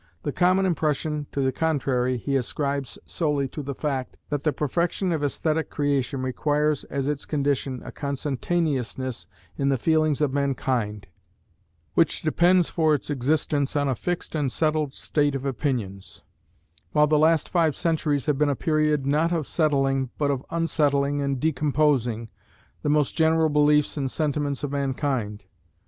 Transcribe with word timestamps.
The 0.23 0.31
common 0.31 0.65
impression 0.65 1.27
to 1.31 1.41
the 1.41 1.51
contrary 1.51 2.17
he 2.17 2.35
ascribes 2.35 2.97
solely 3.05 3.47
to 3.49 3.61
the 3.61 3.75
fact, 3.75 4.17
that 4.31 4.43
the 4.43 4.51
perfection 4.51 5.11
of 5.11 5.23
aesthetic 5.23 5.69
creation 5.69 6.23
requires 6.23 6.83
as 6.85 7.07
its 7.07 7.23
condition 7.23 7.83
a 7.85 7.91
consentaneousness 7.91 9.27
in 9.59 9.69
the 9.69 9.77
feelings 9.77 10.19
of 10.19 10.33
mankind, 10.33 11.05
which 11.93 12.23
depends 12.23 12.67
for 12.67 12.95
its 12.95 13.11
existence 13.11 13.75
on 13.75 13.87
a 13.87 13.93
fixed 13.93 14.33
and 14.33 14.51
settled 14.51 14.95
state 14.95 15.35
of 15.35 15.45
opinions: 15.45 16.23
while 16.93 17.05
the 17.05 17.19
last 17.19 17.47
five 17.47 17.75
centuries 17.75 18.25
have 18.25 18.39
been 18.39 18.49
a 18.49 18.55
period 18.55 19.05
not 19.05 19.31
of 19.31 19.45
settling, 19.45 20.09
but 20.17 20.31
of 20.31 20.43
unsettling 20.49 21.21
and 21.21 21.39
decomposing, 21.39 22.27
the 22.81 22.89
most 22.89 23.15
general 23.15 23.49
beliefs 23.49 23.97
and 23.97 24.09
sentiments 24.09 24.63
of 24.63 24.71
mankind. 24.71 25.45